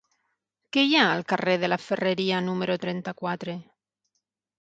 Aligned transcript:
Què 0.77 0.83
hi 0.85 0.95
ha 0.99 1.03
al 1.09 1.19
carrer 1.33 1.53
de 1.63 1.69
la 1.69 1.77
Ferreria 1.87 2.39
número 2.47 2.79
trenta-quatre? 2.87 3.55